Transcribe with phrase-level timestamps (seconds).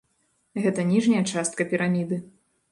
[0.63, 2.23] Гэта ніжняя частка піраміды.